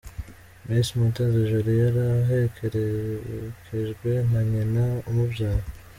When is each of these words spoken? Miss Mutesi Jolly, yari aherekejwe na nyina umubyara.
Miss 0.65 0.87
Mutesi 0.97 1.41
Jolly, 1.49 1.73
yari 1.83 2.01
aherekejwe 2.15 4.11
na 4.31 4.39
nyina 4.49 4.83
umubyara. 5.09 5.65